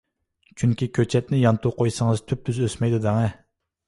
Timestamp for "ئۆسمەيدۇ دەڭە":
2.65-3.29